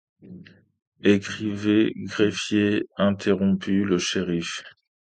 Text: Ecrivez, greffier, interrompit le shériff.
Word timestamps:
Ecrivez, 1.03 1.93
greffier, 2.07 2.85
interrompit 2.97 3.83
le 3.83 3.99
shériff. 3.99 4.63